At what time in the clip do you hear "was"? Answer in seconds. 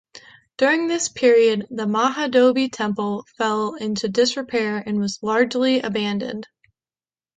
4.99-5.19